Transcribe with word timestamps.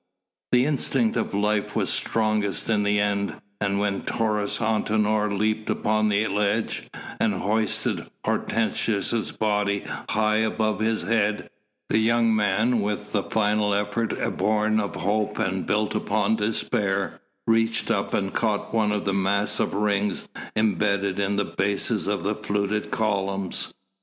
The 0.51 0.65
instinct 0.65 1.15
of 1.15 1.35
life 1.35 1.75
was 1.75 1.91
strongest 1.93 2.67
in 2.71 2.81
the 2.81 2.99
end, 2.99 3.39
and 3.59 3.77
when 3.77 4.01
Taurus 4.01 4.57
Antinor 4.57 5.29
leapt 5.29 5.69
upon 5.69 6.09
the 6.09 6.25
ledge 6.27 6.89
and 7.19 7.35
hoisted 7.35 8.09
Hortensius' 8.25 9.31
body 9.31 9.83
high 10.09 10.43
up 10.43 10.53
above 10.53 10.79
his 10.79 11.03
head, 11.03 11.51
the 11.89 11.99
young 11.99 12.35
man, 12.35 12.81
with 12.81 13.11
the 13.11 13.21
final 13.21 13.75
effort 13.75 14.15
borne 14.37 14.79
of 14.79 14.95
hope 14.95 15.37
and 15.37 15.67
built 15.67 15.93
upon 15.93 16.35
despair, 16.37 17.21
reached 17.45 17.91
up 17.91 18.11
and 18.15 18.33
caught 18.33 18.73
one 18.73 18.91
of 18.91 19.05
the 19.05 19.13
massive 19.13 19.75
rings 19.75 20.27
imbedded 20.55 21.19
in 21.19 21.35
the 21.35 21.45
bases 21.45 22.07
of 22.07 22.23
the 22.23 22.33
fluted 22.33 22.89
columns. 22.89 23.71